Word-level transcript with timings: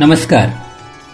नमस्कार। 0.00 0.66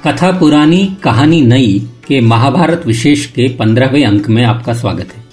कथा 0.06 0.32
पुरानी 0.32 0.96
कहानी 1.02 1.40
नई 1.42 1.88
के 2.08 2.20
महाभारत 2.20 2.82
विशेष 2.86 3.26
के 3.26 3.48
पंद्रहवें 3.48 4.04
अंक 4.04 4.28
में 4.28 4.44
आपका 4.44 4.72
स्वागत 4.72 5.08
है। 5.16 5.24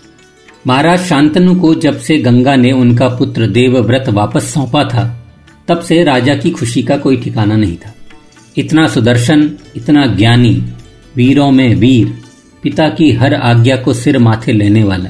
महाराज 0.67 0.99
शांतनु 0.99 1.55
को 1.55 1.75
जब 1.75 1.99
से 1.99 2.17
गंगा 2.17 2.55
ने 2.55 2.71
उनका 2.71 3.07
पुत्र 3.07 3.47
देवव्रत 3.47 4.09
वापस 4.09 4.53
सौंपा 4.53 4.83
था, 4.83 5.27
तब 5.67 5.81
से 5.81 6.03
राजा 6.03 6.35
की 6.35 6.51
खुशी 6.51 6.83
का 6.83 6.97
कोई 6.97 7.17
ठिकाना 7.17 7.55
नहीं 7.55 7.77
था। 7.77 7.93
इतना 8.57 8.87
सुदर्शन, 8.87 9.51
इतना 9.75 10.05
ज्ञानी, 10.05 10.63
वीरों 11.15 11.51
में 11.51 11.75
वीर, 11.75 12.17
पिता 12.63 12.89
की 12.89 13.11
हर 13.11 13.33
आज्ञा 13.33 13.75
को 13.75 13.93
सिर 13.93 14.17
माथे 14.17 14.51
लेने 14.51 14.83
वाला। 14.83 15.09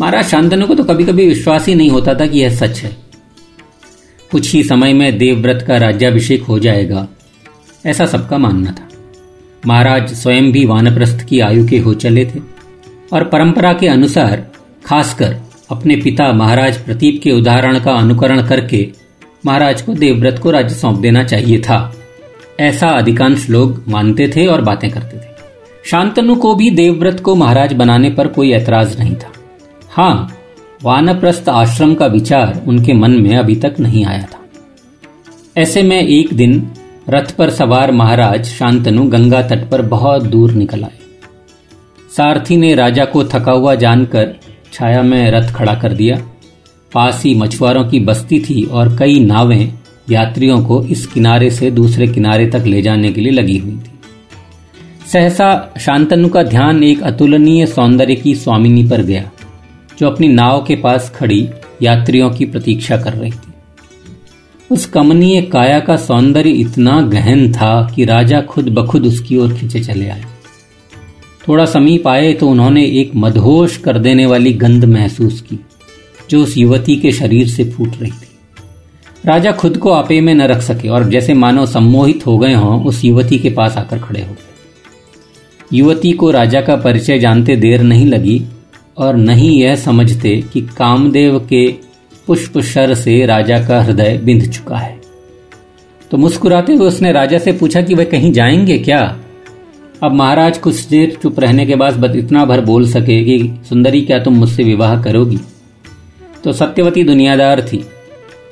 महाराज 0.00 0.24
शांतनु 0.24 0.66
को 0.66 0.74
तो 0.74 0.84
कभी 0.84 1.04
कभी 1.04 1.28
विश्वास 1.28 1.66
ही 1.66 1.74
नहीं 1.74 1.90
होता 1.90 2.14
था 2.14 2.26
कि 2.26 2.38
यह 2.38 2.56
सच 2.56 2.78
है। 2.78 2.96
कुछ 4.30 4.52
ही 4.52 4.62
समय 4.62 4.92
में 4.92 5.18
देवव्रत 5.18 5.64
का 5.68 5.76
राज्याभिषेक 5.76 6.42
हो 6.42 6.58
जाएगा 6.58 7.08
ऐसा 7.86 8.06
सबका 8.06 8.38
मानना 8.38 8.70
था। 8.70 8.88
महाराज 9.66 10.14
स्वयं 10.14 10.52
भी 10.52 10.64
वानप्रस्थ 10.64 11.24
की 11.26 11.40
आयु 11.40 11.68
के 11.68 11.78
हो 11.78 11.94
चले 11.94 12.24
थे 12.26 12.40
और 13.12 13.24
परंपरा 13.24 13.72
के 13.72 13.88
अनुसार 13.88 14.46
खासकर 14.86 15.36
अपने 15.70 15.96
पिता 15.96 16.32
महाराज 16.32 16.78
प्रतीप 16.78 17.20
के 17.22 17.30
उदाहरण 17.30 17.78
का 17.80 17.92
अनुकरण 17.92 18.46
करके 18.46 18.88
महाराज 19.46 19.82
को 19.82 19.94
देवव्रत 19.94 20.38
को 20.38 20.50
राज्य 20.50 20.74
सौंप 20.74 20.98
देना 21.00 21.24
चाहिए 21.24 21.58
था। 21.60 21.94
ऐसा 22.60 22.88
अधिकांश 22.88 23.48
लोग 23.50 23.82
मानते 23.88 24.28
थे 24.36 24.46
और 24.46 24.60
बातें 24.60 24.90
करते 24.90 25.16
थे। 25.16 25.34
शांतनु 25.84 26.34
को 26.34 26.54
भी 26.54 26.70
देवव्रत 26.70 27.20
को 27.20 27.34
महाराज 27.34 27.72
बनाने 27.72 28.10
पर 28.10 28.26
कोई 28.26 28.52
ऐतराज 28.52 28.98
नहीं 28.98 29.14
था। 29.14 29.32
हाँ 29.90 30.32
वानप्रस्थ 30.82 31.48
आश्रम 31.48 31.94
का 31.94 32.06
विचार 32.06 32.62
उनके 32.66 32.92
मन 32.92 33.10
में 33.10 33.36
अभी 33.36 33.56
तक 33.56 33.74
नहीं 33.80 34.04
आया 34.04 34.22
था। 34.22 34.40
ऐसे 35.56 35.82
में 35.82 36.02
एक 36.02 36.34
दिन 36.34 36.70
रथ 37.08 37.30
पर 37.30 37.50
सवार 37.50 37.90
महाराज 37.92 38.44
शांतनु 38.44 39.04
गंगा 39.04 39.42
तट 39.42 39.68
पर 39.70 39.82
बहुत 39.82 40.22
दूर 40.22 40.52
निकल 40.52 40.82
आए। 40.84 40.98
सारथी 42.16 42.56
ने 42.56 42.74
राजा 42.74 43.04
को 43.04 43.24
थका 43.24 43.52
हुआ 43.52 43.74
जानकर 43.74 44.34
छाया 44.72 45.02
में 45.02 45.30
रथ 45.30 45.52
खड़ा 45.54 45.74
कर 45.74 45.92
दिया। 45.92 46.16
पास 46.92 47.22
ही 47.24 47.34
मछुआरों 47.34 47.84
की 47.84 48.00
बस्ती 48.00 48.40
थी 48.40 48.64
और 48.64 48.96
कई 48.98 49.20
नावें 49.20 49.72
यात्रियों 50.10 50.58
को 50.64 50.82
इस 50.84 51.06
किनारे 51.06 51.50
से 51.50 51.70
दूसरे 51.70 52.06
किनारे 52.06 52.46
तक 52.46 52.66
ले 52.66 52.82
जाने 52.82 53.12
के 53.12 53.20
लिए 53.20 53.32
लगी 53.32 53.58
हुई 53.58 53.76
थी। 53.76 53.90
सहसा 55.12 55.74
शांतनु 55.80 56.28
का 56.28 56.42
ध्यान 56.42 56.82
एक 56.84 57.02
अतुलनीय 57.02 57.66
सौंदर्य 57.66 58.14
की 58.14 58.34
स्वामिनी 58.34 58.84
पर 58.88 59.02
गया, 59.02 59.30
जो 59.98 60.10
अपनी 60.10 60.28
नाव 60.28 60.64
के 60.64 60.76
पास 60.76 61.12
खड़ी 61.16 61.48
यात्रियों 61.82 62.30
की 62.30 62.44
प्रतीक्षा 62.44 62.96
कर 62.96 63.12
रही 63.12 63.30
थी। 63.30 63.45
उस 64.70 64.84
कमनीय 64.86 65.40
काया 65.42 65.78
का 65.80 65.96
सौंदर्य 65.96 66.50
इतना 66.50 67.00
गहन 67.02 67.52
था 67.52 67.88
कि 67.94 68.04
राजा 68.04 68.40
खुद 68.40 68.68
बखुद 68.68 69.06
उसकी 69.06 69.36
ओर 69.36 69.52
खींचे 69.54 69.80
चले 69.80 70.08
आए। 70.08 70.24
थोड़ा 71.48 71.66
समीप 71.66 72.08
आए 72.08 72.32
तो 72.32 72.48
उन्होंने 72.48 72.84
एक 73.00 73.12
मदहोश 73.16 73.76
कर 73.76 73.98
देने 73.98 74.26
वाली 74.26 74.52
गंध 74.52 74.84
महसूस 74.84 75.40
की, 75.40 75.58
जो 76.30 76.42
उस 76.42 76.56
युवती 76.58 76.96
के 76.96 77.12
शरीर 77.12 77.48
से 77.48 77.70
फूट 77.70 77.96
रही 78.00 78.10
थी। 78.10 78.28
राजा 79.24 79.52
खुद 79.52 79.78
को 79.78 79.90
आपे 79.90 80.20
में 80.20 80.34
न 80.34 80.42
रख 80.42 80.60
सके 80.62 80.88
और 80.88 81.08
जैसे 81.10 81.34
मानो 81.34 81.66
सम्मोहित 81.66 82.26
हो 82.26 82.38
गए 82.38 82.54
हों, 82.54 82.84
उस 82.84 83.04
युवती 83.04 83.38
के 83.38 83.50
पास 83.50 83.76
आकर 83.76 83.98
खड़े 83.98 84.20
हो 84.20 84.32
गए। 84.32 85.76
युवती 85.76 86.12
को 86.12 86.30
राजा 86.30 86.60
का 86.60 86.76
परिचय 86.76 87.18
जानते 87.18 87.56
देर 87.56 87.82
नहीं 87.82 88.06
लगी 88.06 88.42
और 88.98 89.16
नहीं 89.16 89.58
यह 89.60 89.76
समझते 89.76 90.40
कि 90.52 90.60
कामदेव 90.76 91.38
के 91.38 91.85
पुष्प 92.26 92.60
शर 92.60 92.94
से 92.94 93.26
राजा 93.26 93.64
का 93.66 93.82
हृदय 93.82 94.20
बिंध 94.24 94.50
चुका 94.50 94.76
है। 94.76 95.00
तो 96.10 96.16
मुस्कुराते 96.16 96.74
हुए 96.74 96.88
उसने 96.88 97.12
राजा 97.12 97.38
से 97.38 97.52
पूछा 97.52 97.82
कि 97.82 97.94
वह 97.94 98.04
कहीं 98.04 98.32
जाएँगे 98.32 98.78
क्या? 98.78 99.18
अब 100.02 100.12
महाराज 100.12 100.58
कुछ 100.58 100.80
देर 100.80 101.18
चुप 101.22 101.40
रहने 101.40 101.66
के 101.66 101.74
बाद 101.74 102.16
इतना 102.16 102.44
भर 102.44 102.60
बोल 102.60 102.88
सके 102.88 103.24
कि, 103.24 103.60
सुंदरी, 103.68 104.00
क्या 104.00 104.18
तुम 104.18 104.34
मुझसे 104.34 104.62
विवाह 104.62 105.02
करोगी? 105.02 105.38
तो 106.44 106.52
सत्यवती 106.52 107.02
दुनियादार 107.02 107.62
थी। 107.62 107.86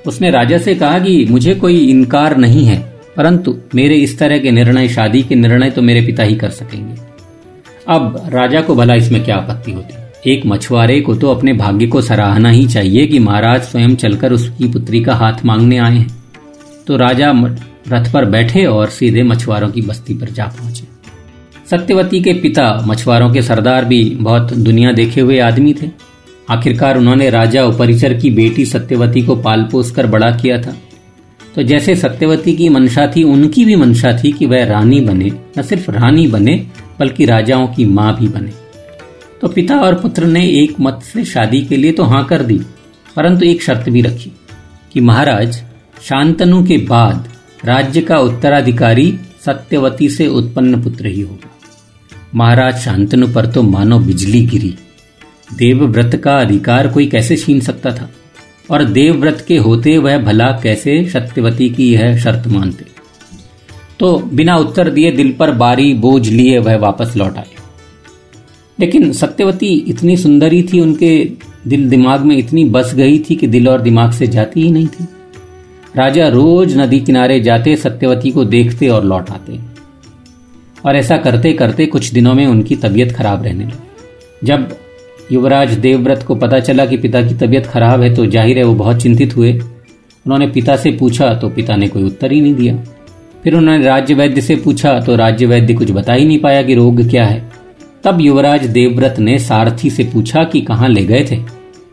उसने 0.07 0.31
राजा 0.31 0.59
से 0.59 0.75
कहा 0.75 0.99
कि, 0.99 1.27
मुझे 1.31 1.55
कोई 1.55 1.87
इनकार 1.87 2.37
नहीं 2.37 2.65
है, 2.65 3.01
परंतु 3.17 3.59
मेरे 3.75 3.95
इस 3.95 4.19
तरह 4.19 4.39
के 4.39 4.51
निर्णय, 4.51 4.89
शादी 4.89 5.23
के 5.23 5.35
निर्णय 5.35 5.71
तो 5.71 5.83
मेरे 5.83 6.07
पिता 6.07 6.23
ही 6.23 6.35
कर 6.35 6.51
सकेंगे। 6.51 7.01
अब 7.89 8.23
राजा 8.29 8.61
को 8.61 8.75
भला 8.75 8.95
इसमें 8.95 9.25
क्या 9.25 9.37
आपत्ति 9.37 9.73
होती? 9.73 10.04
एक 10.27 10.47
मछुआरे 10.47 11.01
को 11.01 11.15
तो 11.15 11.31
अपने 11.31 11.53
भाग्य 11.53 11.87
को 11.87 12.01
सराहना 12.01 12.51
ही 12.51 12.67
चाहिए 12.67 13.07
कि 13.07 13.19
महाराज 13.19 13.63
स्वयं 13.63 13.95
चलकर 13.97 14.33
उसकी 14.33 14.69
पुत्री 14.69 15.05
का 15.05 15.15
हाथ 15.15 15.45
मांगने 15.45 15.79
आए 15.79 15.97
हैं। 15.97 16.25
तो 16.87 16.97
राजा 16.97 17.33
रथ 17.89 18.13
पर 18.13 18.25
बैठे 18.25 18.65
और 18.65 18.89
सीधे 18.89 19.23
मछुआरों 19.23 19.69
की 19.69 19.83
बस्ती 19.83 20.15
पर 20.15 20.27
जा 20.27 20.45
पहुँचे। 20.45 20.85
सत्यवती 21.71 22.21
के 22.21 22.33
पिता 22.33 22.85
मछुआरों 22.87 23.33
के 23.33 23.43
सरदार 23.43 23.85
भी 23.85 24.17
बहुत 24.21 24.53
दुनिया 24.53 24.93
देखे 24.93 25.21
हुए 25.21 25.39
आदमी 25.39 25.75
थे। 25.75 25.91
आखिरकार 26.51 26.99
उन्होंने 26.99 27.31
राजा 27.31 27.65
उपरिचर 27.65 28.15
की 28.15 28.31
बेटी 28.31 28.65
सत्यवती 28.65 29.23
को 29.23 29.37
पाल 29.37 29.69
पोस 29.73 29.91
कर 29.91 30.07
बड़ा 30.07 30.31
किया 30.31 30.63
था। 30.63 30.77
तो 31.55 31.63
जैसे 31.63 31.95
सत्यवती 31.95 32.53
की 32.53 32.69
मंशा 32.69 33.07
थी, 33.07 33.23
उनकी 33.23 33.65
भी 33.65 33.77
मंशा 33.77 34.13
थी 34.13 34.33
कि 34.33 34.47
वह 34.47 34.65
रानी 34.65 35.01
बने, 35.01 35.33
न 35.59 35.63
सिर्फ़ 35.63 35.91
रानी 35.91 36.27
बने, 36.27 36.67
बल्कि 37.01 37.25
राजाओं 37.25 37.67
की 37.67 37.85
माँ 37.85 38.17
भी 38.21 38.29
बने। 38.29 38.64
तो 39.41 39.49
पिता 39.49 39.77
और 39.77 39.95
पुत्र 39.95 40.27
ने 40.27 40.47
एक 40.53 40.81
मत 40.81 41.01
से 41.05 41.25
शादी 41.25 41.61
के 41.63 41.77
लिए 41.77 41.93
तो 41.93 42.05
हाँ 42.05 42.25
कर 42.25 42.43
दी, 42.43 42.59
परंतु 43.17 43.47
एक 43.47 43.63
शर्त 43.63 43.89
भी 43.89 44.03
रखी 44.03 44.33
कि 44.93 45.01
महाराज, 45.01 45.63
शांतनु 46.03 46.65
के 46.67 46.77
बाद 46.79 47.29
राज्य 47.65 48.01
का 48.01 48.19
उत्तराधिकारी 48.19 49.13
सत्यवती 49.47 50.09
से 50.09 50.27
उत्पन्न 50.27 50.83
पुत्र 50.83 51.07
ही 51.07 51.21
होगा। 51.21 51.51
महाराज 52.35 52.79
शांतनु 52.79 53.27
पर 53.35 53.47
तो 53.47 53.63
मानो 53.63 53.99
बिजली 53.99 54.45
गिरी। 54.47 54.75
देवव्रत 55.57 56.15
का 56.25 56.37
अधिकार 56.37 56.89
कोई 56.89 57.07
कैसे 57.07 57.37
छीन 57.37 57.61
सकता 57.61 57.91
था? 57.91 58.09
और 58.71 58.85
देवव्रत 58.85 59.45
के 59.49 59.57
होते 59.57 59.97
वह 59.99 60.19
भला 60.19 60.51
कैसे 60.63 61.05
सत्यवती 61.11 61.69
की 61.71 61.93
यह 61.93 62.17
शर्त 62.19 62.47
मानते? 62.47 62.85
तो 64.01 64.17
बिना 64.19 64.57
उत्तर 64.57 64.91
दिए 64.91 65.11
दिल 65.13 65.33
पर 65.33 65.51
बारी 65.53 65.93
बोझ 65.95 66.29
लिए 66.29 66.59
वह 66.59 66.77
वापस 66.77 67.17
लौट 67.17 67.37
आए। 67.37 67.53
लेकिन 68.79 69.13
सत्यवती 69.13 69.67
इतनी 69.89 70.17
सुंदरी 70.17 70.63
थी, 70.63 70.81
उनके 70.81 71.25
दिल 71.67 71.89
दिमाग 71.91 72.21
में 72.21 72.37
इतनी 72.37 72.65
बस 72.67 72.95
गई 72.95 73.19
थी 73.21 73.37
कि 73.37 73.47
दिल 73.47 73.69
और 73.69 73.81
दिमाग 73.83 74.13
से 74.13 74.27
जाती 74.27 74.63
ही 74.63 74.71
नहीं 74.71 74.87
थी। 74.87 75.07
राजा 75.97 76.29
रोज 76.29 76.77
नदी 76.79 77.01
किनारे 77.01 77.41
जाते, 77.41 77.77
सत्यवती 77.77 78.31
को 78.31 78.45
देखते 78.47 78.89
और 78.89 79.05
लौट 79.05 79.31
आते। 79.31 79.59
और 80.85 80.97
ऐसा 80.97 81.17
करते 81.17 81.53
करते 81.53 81.87
कुछ 81.87 82.13
दिनों 82.13 82.35
में 82.35 82.47
उनकी 82.47 82.77
तबीयत 82.77 83.13
खराब 83.13 83.45
रहने 83.45 83.65
लगी। 83.65 84.47
जब 84.47 84.69
युवराज 85.33 85.73
देवव्रत 85.75 86.23
को 86.23 86.35
पता 86.35 86.59
चला 86.61 86.87
कि 86.87 86.97
पिता 86.97 87.23
की 87.23 87.35
तबीयत 87.37 87.67
खराब 87.67 88.03
है 88.03 88.15
तो 88.15 88.27
ज़ाहिर 88.27 88.59
है 88.59 88.65
वो 88.65 88.75
बहुत 88.75 89.03
चिंतित 89.03 89.37
हुए। 89.37 89.53
उन्होंने 89.53 90.47
पिता 90.47 90.77
से 90.77 90.91
पूछा 90.93 91.33
तो 91.35 91.49
पिता 91.51 91.77
ने 91.77 91.89
कोई 91.89 92.03
उत्तर 92.03 92.33
ही 92.33 92.41
नहीं 92.41 92.55
दिया। 92.55 92.77
फिर 93.45 93.55
उन्होंने 93.55 93.85
राज्य 93.85 94.15
वैद्य 94.15 94.41
से 94.41 94.57
पूछा 94.57 94.99
तो 95.01 95.17
राज्य 95.17 95.47
वैद्य 95.47 95.75
कुछ 95.75 95.91
बता 95.91 96.13
ही 96.13 96.25
नहीं 96.27 96.39
पाया 96.41 96.63
कि 96.63 96.75
रोग 96.75 97.09
क्या 97.11 97.25
है। 97.27 97.43
तब 98.05 98.21
युवराज 98.21 98.67
देवव्रत 98.67 99.19
ने 99.19 99.39
सारथी 99.39 99.91
से 99.91 100.05
पूछा 100.05 100.45
कि 100.45 100.61
कहाँ 100.61 100.89
ले 100.89 101.05
गए 101.05 101.27
थे? 101.31 101.37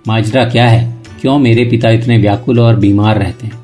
माजरा 0.08 0.44
क्या 0.46 0.68
है? 0.68 1.02
क्यों 1.22 1.38
मेरे 1.40 1.64
पिता 1.66 1.90
इतने 1.90 2.18
व्याकुल 2.18 2.60
और 2.60 2.76
बीमार 2.76 3.20
रहते 3.20 3.48
हैं? 3.48 3.60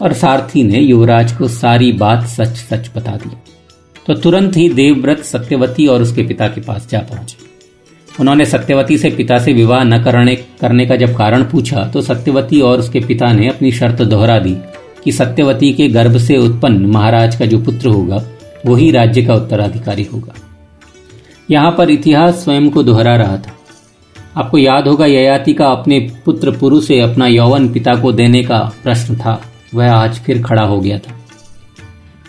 और 0.00 0.12
सारथी 0.12 0.62
ने 0.62 0.80
युवराज 0.80 1.32
को 1.32 1.48
सारी 1.48 1.92
बात 1.92 2.26
सच 2.26 2.56
सच 2.56 2.90
बता 2.96 3.12
दी। 3.12 3.30
तो 4.06 4.14
तुरंत 4.14 4.56
ही 4.56 4.68
देवव्रत 4.68 5.22
सत्यवती 5.22 5.86
और 5.86 6.02
उसके 6.02 6.22
पिता 6.22 6.48
के 6.48 6.60
पास 6.60 6.88
जा 6.90 6.98
पहुँचे। 7.00 7.36
उन्होंने 8.20 8.44
सत्यवती 8.44 8.98
से 8.98 9.10
पिता 9.10 9.38
से 9.38 9.52
विवाह 9.52 9.84
न 9.84 10.02
करने 10.02 10.36
करने 10.60 10.86
का 10.86 10.96
जब 10.96 11.16
कारण 11.16 11.44
पूछा 11.44 11.84
तो 11.84 12.00
सत्यवती 12.00 12.60
और 12.60 12.78
उसके 12.78 13.00
पिता 13.00 13.32
ने 13.32 13.48
अपनी 13.48 13.72
शर्त 13.72 14.02
दोहरा 14.02 14.38
दी 14.38 14.56
कि 15.04 15.12
सत्यवती 15.12 15.72
के 15.72 15.88
गर्भ 15.88 16.16
से 16.18 16.36
उत्पन्न 16.36 16.86
महाराज 16.86 17.36
का 17.36 17.46
जो 17.46 17.58
पुत्र 17.58 17.88
होगा, 17.88 18.22
वही 18.66 18.90
राज्य 18.90 19.22
का 19.22 19.34
उत्तराधिकारी 19.34 20.04
होगा। 20.04 20.34
यहाँ 21.50 21.74
पर 21.78 21.90
इतिहास 21.90 22.34
स्वयं 22.34 22.70
को 22.70 22.82
दोहरा 22.82 23.16
रहा 23.16 23.36
था। 23.36 23.56
आपको 24.36 24.58
याद 24.58 24.88
होगा 24.88 25.06
ययाति 25.06 25.52
का 25.52 25.66
अपने 25.66 26.00
पुत्र 26.24 26.50
पुरु 26.50 26.80
से 26.80 27.00
अपना 27.00 27.26
यौवन 27.26 27.68
पिता 27.68 27.94
को 27.94 28.12
देने 28.12 28.42
का 28.42 28.72
प्रश्न 28.82 29.16
था। 29.16 29.42
वह 29.74 29.92
आज 29.92 30.18
फिर 30.18 30.42
खड़ा 30.42 30.62
हो 30.62 30.80
गया 30.80 30.98
था। 30.98 31.12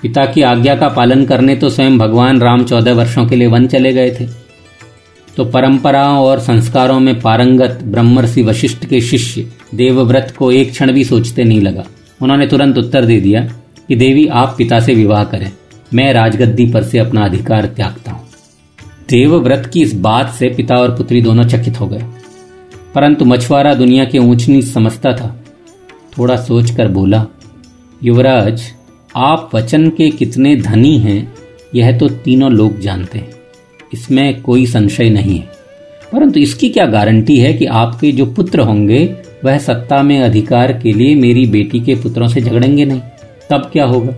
पिता 0.02 0.26
की 0.26 0.42
आज्ञा 0.42 0.76
का 0.76 0.88
पालन 0.88 1.26
करने 1.26 1.56
तो 1.56 1.70
स्वयं 1.70 1.98
भगवान 1.98 2.42
राम 2.42 2.64
चौदह 2.64 2.94
वर्षों 2.94 3.26
के 3.26 3.36
लिए 3.36 3.48
वन 3.48 3.68
चले 3.68 3.94
गए 3.94 4.12
थे। 4.12 4.28
तो 5.38 5.46
परंपराओं 5.46 6.18
और 6.18 6.40
संस्कारों 6.40 7.00
में 7.00 7.20
पारंगत 7.20 7.80
ब्रह्मर्षि 7.84 8.44
वशिष्ठ 8.44 8.86
के 8.86 9.02
शिष्य 9.02 9.52
देवव्रत 9.76 10.34
को 10.40 10.52
एक 10.52 10.72
क्षण 10.72 10.92
भी 10.92 11.04
सोचते 11.04 11.44
नहीं 11.44 11.62
लगा। 11.62 11.84
उन्होंने 12.22 12.48
तुरंत 12.48 12.78
उत्तर 12.78 13.06
दे 13.06 13.22
दिया 13.22 13.42
कि, 13.88 13.96
देवी, 13.96 14.28
आप 14.28 14.56
पिता 14.58 14.80
से 14.80 14.94
विवाह 14.94 15.24
करें। 15.24 15.52
मैं 15.94 16.14
राजगद्दी 16.14 16.66
पर 16.66 16.84
से 16.84 17.00
अपना 17.00 17.26
अधिकार 17.26 17.66
त्यागता 17.66 18.12
हूँ। 18.12 18.23
देवव्रत 19.14 19.72
की 19.74 19.82
इस 19.82 19.96
बात 19.96 20.30
से 20.30 20.50
पिता 20.50 20.76
और 20.76 20.92
पुत्री 20.92 21.22
दोनों 21.22 21.44
चकित 21.44 21.80
हो 21.80 21.88
गए। 21.88 22.04
परंतु 22.96 23.26
मछुआरा 23.26 23.74
दुनिया 23.74 24.06
के 24.06 24.18
ऊंच 24.18 24.48
नीच 24.48 24.66
समझता 24.66 25.14
था। 25.14 25.44
थोड़ा 26.18 26.36
सोचकर 26.36 26.88
बोला, 26.88 27.26
युवराज, 28.04 28.64
आप 29.16 29.52
वचन 29.54 29.90
के 29.90 30.10
कितने 30.10 30.56
धनी 30.56 30.98
हैं, 30.98 31.34
यह 31.76 31.98
तो 31.98 32.10
तीनों 32.10 32.52
लोग 32.52 32.80
जानते 32.80 33.20
हैं। 33.20 33.30
इसमें 33.94 34.42
कोई 34.42 34.66
संशय 34.66 35.10
नहीं 35.10 35.40
है। 35.40 35.50
परंतु 36.14 36.40
इसकी 36.40 36.70
क्या 36.70 36.86
गारंटी 36.86 37.38
है 37.38 37.54
कि 37.54 37.66
आपके 37.66 38.12
जो 38.12 38.26
पुत्र 38.26 38.60
होंगे, 38.60 39.16
वह 39.46 39.58
सत्ता 39.58 40.04
में 40.04 40.20
अधिकार 40.20 40.74
के 40.74 40.94
लिए 40.94 41.16
मेरी 41.16 41.46
बेटी 41.46 41.80
के 41.80 41.96
पुत्रों 41.96 42.28
से 42.28 42.42
झगड़ेंगे 42.42 42.86
नहीं? 42.86 43.02
तब 43.50 43.70
क्या 43.74 43.86
होगा? 43.86 44.14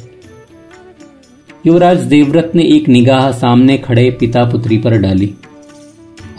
युवराज 1.66 2.00
देवव्रत 2.00 2.52
ने 2.56 2.64
एक 2.68 2.88
निगाह 2.90 3.32
सामने 3.32 3.78
खड़े 3.78 4.10
पिता 4.12 4.44
पुत्री 4.46 4.78
पर 4.78 4.98
डाली 4.98 5.34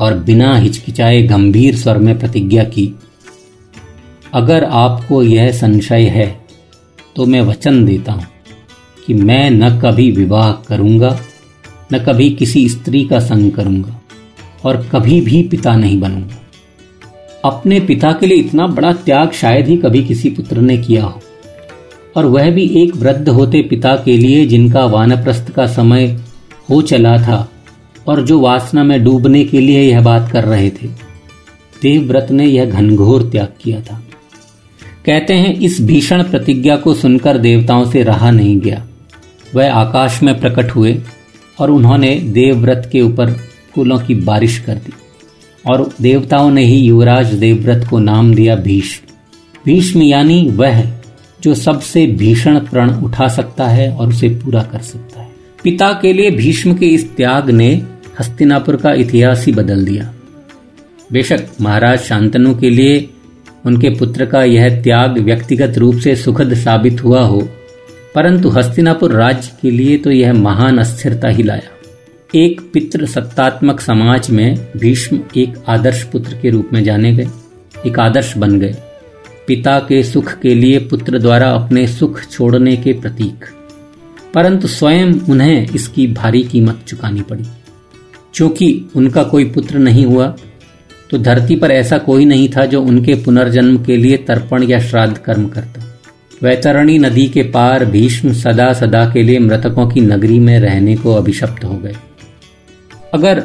और 0.00 0.14
बिना 0.19 0.55
हिचकिचाए 0.56 1.23
गंभीर 1.23 1.76
स्वर 1.76 1.99
में 1.99 2.19
प्रतिज्ञा 2.19 2.64
की, 2.64 2.93
अगर 4.34 4.64
आपको 4.64 5.23
यह 5.23 5.50
संशय 5.52 6.06
है 6.08 6.28
तो 7.17 7.26
मैं 7.26 7.40
वचन 7.40 7.84
देता 7.84 8.12
हूँ 8.12 8.26
कि 9.06 9.14
मैं 9.14 9.50
न 9.50 9.78
कभी 9.81 10.11
विवाह 10.11 10.52
करूँगा, 10.69 11.19
न 11.93 11.99
कभी 11.99 12.31
किसी 12.31 12.69
स्त्री 12.69 13.05
का 13.05 13.20
संग 13.20 13.50
करूँगा 13.52 14.00
और 14.64 14.82
कभी 14.93 15.20
भी 15.20 15.43
पिता 15.43 15.76
नहीं 15.76 16.00
बनूँगा। 16.00 16.40
अपने 17.44 17.81
पिता 17.81 18.12
के 18.12 18.26
लिए 18.26 18.38
इतना 18.38 18.67
बड़ा 18.69 18.93
त्याग 18.94 19.32
शायद 19.32 19.69
ही 19.69 19.76
कभी 19.76 20.05
किसी 20.05 20.31
पुत्र 20.31 20.61
ने 20.61 20.76
किया 20.79 21.05
हो। 21.05 21.20
और 22.17 22.27
वह 22.27 22.51
भी 22.51 22.67
एक 22.67 22.97
वृद्ध 22.97 23.29
होते 23.29 23.63
पिता 23.63 23.97
के 23.97 24.17
लिए 24.17 24.47
जिनका 24.47 24.85
वानप्रस्थ 24.85 25.51
का 25.51 25.67
समय 25.67 26.21
हो 26.71 26.83
चला 26.83 27.17
था 27.17 27.51
और 28.07 28.27
जो 28.27 28.41
वासना 28.41 28.85
में 28.85 29.05
डूबने 29.05 29.45
के 29.45 29.61
लिए 29.61 29.83
यह 29.83 30.01
बात 30.01 30.33
कर 30.33 30.45
रहे 30.45 30.71
थे। 30.71 30.87
देवव्रत 31.83 32.29
ने 32.31 32.47
यह 32.47 32.65
घनघोर 32.65 33.23
त्याग 33.23 33.49
किया 33.63 33.81
था। 33.81 34.03
कहते 35.07 35.35
हैं, 35.35 35.55
इस 35.55 35.81
भीषण 35.81 36.23
प्रतिज्ञा 36.23 36.77
को 36.77 36.95
सुनकर 36.95 37.39
देवताओं 37.39 37.91
से 37.91 38.03
रहा 38.03 38.31
नहीं 38.31 38.61
गया। 38.61 38.87
वह 39.55 39.73
आकाश 39.73 40.23
में 40.23 40.41
प्रकट 40.41 40.71
हुए 40.71 41.03
और 41.61 41.71
उन्होंने 41.71 42.15
देवव्रत 42.15 42.89
के 42.93 43.01
ऊपर 43.01 43.31
फूलों 43.75 43.99
की 43.99 44.15
बारिश 44.15 44.59
कर 44.59 44.75
दी 44.75 44.93
और 45.67 45.95
देवताओं 46.01 46.51
ने 46.51 46.65
ही 46.65 46.77
युवराज 46.77 47.35
देवव्रत 47.35 47.87
को 47.91 47.99
नाम 47.99 48.35
दिया 48.35 48.57
भीष्म। 48.57 49.07
भीष्म 49.65 50.03
यानी 50.03 50.49
वह 50.49 50.95
जो 51.46 51.54
सबसे 51.54 52.06
भीषण 52.19 52.58
प्रण 52.60 52.90
उठा 53.04 53.26
सकता 53.28 53.66
है 53.69 53.90
और 53.90 54.08
उसे 54.08 54.28
पूरा 54.37 54.62
कर 54.62 54.81
सकता 54.82 55.20
है। 55.20 55.28
पिता 55.64 55.93
के 56.02 56.12
लिए 56.12 56.31
भीष्म 56.32 56.75
के 56.76 56.87
इस 56.88 57.04
त्याग 57.16 57.50
ने 57.50 57.70
हस्तिनापुर 58.20 58.76
का 58.76 58.93
इतिहास 58.94 59.44
ही 59.46 59.52
बदल 59.52 59.84
दिया। 59.84 60.12
बेशक 61.12 61.46
महाराज 61.60 61.98
शांतनु 61.98 62.54
के 62.54 62.70
लिए 62.70 63.08
उनके 63.64 63.90
पुत्र 63.90 64.26
का 64.26 64.43
यह 64.44 64.82
त्याग 64.82 65.19
व्यक्तिगत 65.20 65.78
रूप 65.78 65.96
से 65.96 66.14
सुखद 66.16 66.54
साबित 66.54 67.02
हुआ 67.04 67.20
हो, 67.22 67.40
परंतु 68.14 68.48
हस्तिनापुर 68.48 69.12
राज्य 69.12 69.50
के 69.62 69.70
लिए 69.70 69.96
तो 69.98 70.10
यह 70.10 70.32
महान 70.32 70.78
अस्थिरता 70.78 71.28
ही 71.28 71.43
लाया। 71.43 71.70
एक 72.34 72.60
पितृ 72.72 73.06
सत्तात्मक 73.06 73.81
समाज 73.81 74.31
में 74.31 74.56
भीष्म 74.76 75.20
एक 75.37 75.54
आदर्श 75.69 76.02
पुत्र 76.04 76.38
के 76.43 76.50
रूप 76.50 76.70
में 76.72 76.82
जाने 76.84 77.12
गए, 77.12 77.28
एक 77.87 77.98
आदर्श 77.98 78.37
बन 78.37 78.58
गए। 78.60 78.75
पिता 79.46 79.78
के 79.78 80.02
सुख 80.02 80.32
के 80.40 80.54
लिए 80.54 80.78
पुत्र 80.81 81.19
द्वारा 81.19 81.50
अपने 81.50 81.87
सुख 81.87 82.20
छोड़ने 82.22 82.76
के 82.76 82.93
प्रतीक। 82.93 83.44
परंतु 84.34 84.69
स्वयं 84.69 85.12
उन्हें 85.31 85.69
इसकी 85.70 86.06
भारी 86.06 86.43
कीमत 86.44 86.81
चुकानी 86.88 87.20
पड़ी। 87.20 87.44
क्योंकि 88.34 88.69
उनका 88.96 89.22
कोई 89.22 89.44
पुत्र 89.44 89.78
नहीं 89.78 90.04
हुआ 90.06 90.26
तो 91.10 91.19
धरती 91.19 91.56
पर 91.56 91.70
ऐसा 91.70 91.98
कोई 91.98 92.25
नहीं 92.25 92.48
था 92.48 92.64
जो 92.66 92.82
उनके 92.82 93.14
पुनर्जन्म 93.14 93.84
के 93.84 93.96
लिए 93.96 94.16
तर्पण 94.16 94.62
या 94.62 94.81
श्राद्ध 94.81 95.16
कर्म 95.19 95.46
करता। 95.48 95.82
वैतरणी 96.43 96.98
नदी 96.98 97.26
के 97.28 97.43
पार 97.43 97.84
भीष्म 97.84 98.32
सदा 98.32 98.72
सदा 98.72 99.04
के 99.10 99.22
लिए 99.22 99.38
मृतकों 99.38 99.88
की 99.88 100.00
नगरी 100.00 100.38
में 100.38 100.58
रहने 100.60 100.96
को 100.96 101.14
अभिशप्त 101.14 101.64
हो 101.64 101.76
गए। 101.76 101.94
अगर 103.14 103.43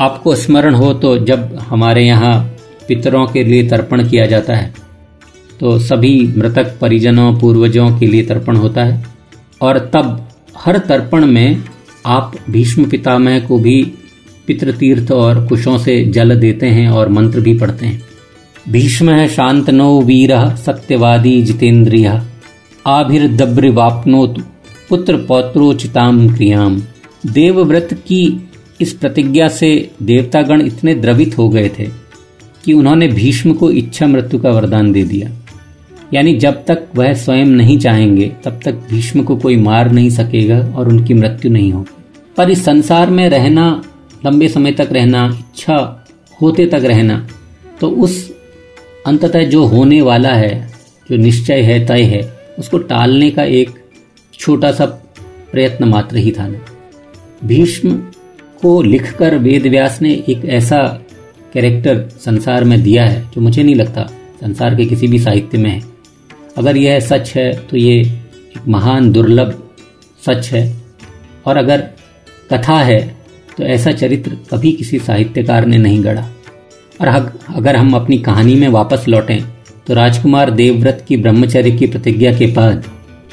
आपको 0.00 0.34
स्मरण 0.34 0.74
हो 0.74 0.92
तो 0.94 1.16
जब 1.18 1.54
हमारे 1.60 2.04
यहाँ 2.04 2.42
पितरों 2.88 3.26
के 3.26 3.44
लिए 3.44 3.68
तर्पण 3.68 4.08
किया 4.08 4.26
जाता 4.26 4.54
है 4.54 4.72
तो 5.64 5.78
सभी 5.78 6.34
मृतक 6.36 6.78
परिजनों, 6.80 7.40
पूर्वजों 7.40 7.98
के 7.98 8.06
लिए 8.06 8.22
तर्पण 8.22 8.56
होता 8.56 8.84
है। 8.84 9.06
और 9.62 9.78
तब 9.78 10.28
हर 10.58 10.78
तर्पण 10.78 11.26
में 11.26 11.62
आप 12.06 12.32
भीष्म 12.50 12.84
पितामह 12.84 13.40
को 13.40 13.58
भी 13.58 13.92
पितृतीर्थ 14.46 15.12
और 15.12 15.46
कुशों 15.46 15.78
से 15.78 16.04
जल 16.04 16.40
देते 16.40 16.66
हैं 16.66 16.88
और 16.88 17.08
मंत्र 17.08 17.40
भी 17.40 17.58
पढ़ते 17.58 17.86
हैं। 17.86 18.02
भीष्म 18.68 19.10
है 19.10 19.28
शांतनो 19.28 20.00
वीर 20.00 20.56
सत्यवादी 20.56 21.42
जितेंद्रिय। 21.42 22.22
आभिर्दब्रिवापनोत 22.86 24.34
पुत्र 24.90 25.16
पौत्रोचिताम 25.16 26.34
क्रियाम। 26.34 26.82
देवव्रत 27.26 27.88
की 27.92 28.50
इस 28.80 28.92
प्रतिज्ञा 28.92 29.48
से 29.48 29.90
देवतागण 30.02 30.62
इतने 30.62 30.94
द्रवित 30.94 31.38
हो 31.38 31.48
गए 31.48 31.70
थे 31.78 31.88
कि 32.64 32.72
उन्होंने 32.72 33.08
भीष्म 33.08 33.54
को 33.54 33.70
इच्छा 33.70 34.06
मृत्यु 34.06 34.40
का 34.40 34.50
वरदान 34.50 34.92
दे 34.92 35.04
दिया। 35.04 35.30
यानी 36.14 36.34
जब 36.34 36.64
तक 36.64 36.86
वह 36.94 37.12
स्वयं 37.14 37.46
नहीं 37.46 37.78
चाहेंगे, 37.78 38.32
तब 38.44 38.60
तक 38.64 38.74
भीष्म 38.90 39.22
को 39.22 39.36
कोई 39.36 39.56
मार 39.56 39.90
नहीं 39.90 40.10
सकेगा 40.10 40.58
और 40.76 40.88
उनकी 40.88 41.14
मृत्यु 41.14 41.50
नहीं 41.50 41.72
होगी। 41.72 41.94
पर 42.36 42.50
इस 42.50 42.64
संसार 42.64 43.10
में 43.10 43.28
रहना, 43.28 43.82
लंबे 44.26 44.48
समय 44.48 44.72
तक 44.72 44.88
रहना, 44.92 45.24
इच्छा 45.40 46.06
होते 46.42 46.66
तक 46.66 46.84
रहना 46.84 47.26
तो 47.80 47.88
उस 47.88 48.34
अंततः 49.06 49.44
जो 49.44 49.64
होने 49.64 50.00
वाला 50.02 50.32
है, 50.34 50.70
जो 51.10 51.16
निश्चय 51.16 51.60
है, 51.60 51.86
तय 51.86 52.02
है, 52.02 52.20
उसको 52.58 52.78
टालने 52.78 53.30
का 53.30 53.44
एक 53.44 53.70
छोटा 54.34 54.72
सा 54.72 54.86
प्रयत्न 55.52 55.84
मात्र 55.84 56.16
ही 56.16 56.30
था। 56.30 56.48
भीष्म 57.44 57.94
को 58.62 58.82
लिखकर 58.82 59.38
वेदव्यास 59.38 60.02
ने 60.02 60.12
एक 60.28 60.44
ऐसा 60.44 60.78
कैरेक्टर 61.54 62.08
संसार 62.20 62.64
में 62.64 62.82
दिया 62.82 63.04
है, 63.04 63.20
जो 63.34 63.40
मुझे 63.40 63.62
नहीं 63.62 63.74
लगता 63.74 64.10
संसार 64.40 64.74
के 64.74 64.84
किसी 64.84 65.06
भी 65.06 65.18
साहित्य 65.18 65.58
में 65.58 65.70
है। 65.70 65.93
अगर 66.56 66.76
यह 66.76 66.98
सच 67.00 67.32
है 67.36 67.52
तो 67.60 67.76
ये 67.76 67.98
एक 67.98 68.68
महान 68.68 69.10
दुर्लभ 69.12 69.62
सच 70.26 70.48
है। 70.52 70.62
और 71.46 71.56
अगर 71.56 71.80
कथा 72.52 72.78
है 72.78 73.00
तो 73.56 73.64
ऐसा 73.64 73.92
चरित्र 73.92 74.36
कभी 74.50 74.72
किसी 74.72 74.98
साहित्यकार 74.98 75.66
ने 75.66 75.78
नहीं 75.78 76.02
गढ़ा। 76.04 76.28
और 77.00 77.08
अगर 77.56 77.76
हम 77.76 77.94
अपनी 77.94 78.18
कहानी 78.18 78.54
में 78.54 78.68
वापस 78.68 79.04
लौटें 79.08 79.40
तो 79.86 79.94
राजकुमार 79.94 80.50
देवव्रत 80.50 81.04
की 81.08 81.16
ब्रह्मचर्य 81.16 81.70
की 81.70 81.86
प्रतिज्ञा 81.86 82.32
के 82.38 82.46
बाद, 82.46 82.84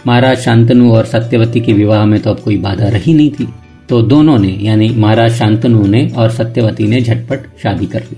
महाराज 0.07 0.37
शांतनु 0.37 0.91
और 0.93 1.05
सत्यवती 1.05 1.59
के 1.59 1.73
विवाह 1.73 2.05
में 2.05 2.19
तो 2.21 2.29
अब 2.29 2.39
कोई 2.39 2.57
बाधा 2.57 2.87
रही 2.87 3.13
नहीं 3.13 3.29
थी। 3.31 3.47
तो 3.89 4.01
दोनों 4.01 4.37
ने, 4.39 4.57
यानी 4.61 4.89
महाराज 4.89 5.33
शांतनु 5.33 5.85
ने 5.87 6.07
और 6.17 6.31
सत्यवती 6.31 6.87
ने 6.87 7.01
झटपट 7.01 7.45
शादी 7.63 7.85
कर 7.85 8.01
ली। 8.01 8.17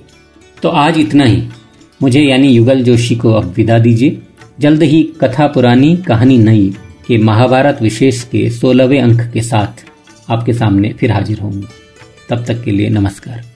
तो 0.63 0.69
आज 0.69 0.97
इतना 0.97 1.23
ही। 1.23 1.43
मुझे, 2.01 2.21
यानी 2.21 2.47
युगल 2.47 2.83
जोशी 2.83 3.15
को 3.15 3.31
अब 3.31 3.53
विदा 3.57 3.77
दीजिए। 3.79 4.17
जल्द 4.59 4.83
ही 4.83 5.03
कथा 5.03 5.47
पुरानी 5.47 5.97
कहानी 5.97 6.37
नई 6.37 6.73
के 7.07 7.17
महाभारत 7.17 7.81
विशेष 7.81 8.23
के 8.23 8.49
सोलहवें 8.49 9.01
अंक 9.01 9.21
के 9.33 9.41
साथ 9.41 9.85
आपके 10.29 10.53
सामने 10.53 10.93
फिर 10.93 11.11
हाजिर 11.11 11.39
होंगे। 11.39 11.67
तब 12.29 12.45
तक 12.45 12.63
के 12.63 12.71
लिए 12.71 12.89
नमस्कार। 12.89 13.52